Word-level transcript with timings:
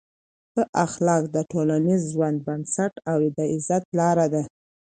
ښه 0.51 0.63
اخلاق 0.85 1.23
د 1.35 1.37
ټولنیز 1.51 2.01
ژوند 2.13 2.37
بنسټ 2.47 2.93
او 3.11 3.19
د 3.37 3.37
عزت 3.53 3.83
لار 3.99 4.17
ده. 4.33 4.43